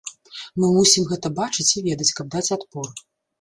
Мы 0.61 0.69
мусім 0.77 1.03
гэта 1.11 1.31
бачыць 1.41 1.67
і 1.77 1.85
ведаць, 1.89 2.09
каб 2.21 2.33
даць 2.39 2.47
адпор. 2.57 2.91